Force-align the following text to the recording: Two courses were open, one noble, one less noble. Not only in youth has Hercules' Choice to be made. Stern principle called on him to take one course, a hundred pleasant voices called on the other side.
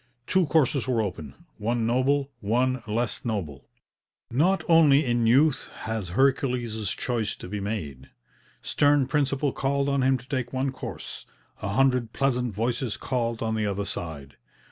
Two 0.25 0.47
courses 0.47 0.87
were 0.87 0.99
open, 0.99 1.35
one 1.59 1.85
noble, 1.85 2.31
one 2.39 2.81
less 2.87 3.23
noble. 3.23 3.69
Not 4.31 4.63
only 4.67 5.05
in 5.05 5.27
youth 5.27 5.69
has 5.81 6.09
Hercules' 6.17 6.89
Choice 6.89 7.35
to 7.35 7.47
be 7.47 7.59
made. 7.59 8.09
Stern 8.63 9.05
principle 9.05 9.53
called 9.53 9.87
on 9.87 10.01
him 10.01 10.17
to 10.17 10.27
take 10.27 10.53
one 10.53 10.71
course, 10.71 11.27
a 11.61 11.67
hundred 11.69 12.13
pleasant 12.13 12.55
voices 12.55 12.97
called 12.97 13.43
on 13.43 13.53
the 13.53 13.67
other 13.67 13.85
side. 13.85 14.37